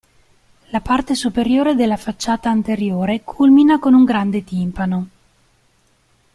[0.71, 5.07] La parte superiore della facciata anteriore culmina con un grande timpano.